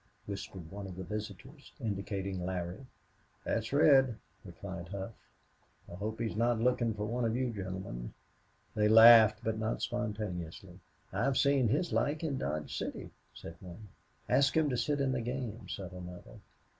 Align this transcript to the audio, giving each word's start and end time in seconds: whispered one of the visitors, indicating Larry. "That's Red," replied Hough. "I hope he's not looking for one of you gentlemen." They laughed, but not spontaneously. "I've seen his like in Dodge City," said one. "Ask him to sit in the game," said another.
whispered 0.25 0.67
one 0.71 0.87
of 0.87 0.95
the 0.95 1.03
visitors, 1.03 1.73
indicating 1.79 2.43
Larry. 2.43 2.87
"That's 3.43 3.71
Red," 3.71 4.17
replied 4.43 4.87
Hough. 4.87 5.13
"I 5.87 5.93
hope 5.93 6.19
he's 6.19 6.35
not 6.35 6.59
looking 6.59 6.95
for 6.95 7.05
one 7.05 7.23
of 7.23 7.35
you 7.35 7.51
gentlemen." 7.53 8.11
They 8.73 8.87
laughed, 8.87 9.41
but 9.43 9.59
not 9.59 9.83
spontaneously. 9.83 10.79
"I've 11.13 11.37
seen 11.37 11.67
his 11.67 11.93
like 11.93 12.23
in 12.23 12.39
Dodge 12.39 12.75
City," 12.75 13.11
said 13.35 13.57
one. 13.59 13.89
"Ask 14.27 14.57
him 14.57 14.71
to 14.71 14.75
sit 14.77 14.99
in 14.99 15.11
the 15.11 15.21
game," 15.21 15.67
said 15.69 15.91
another. 15.91 16.39